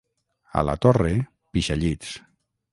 [0.61, 1.13] A la Torre,
[1.53, 2.19] pixallits.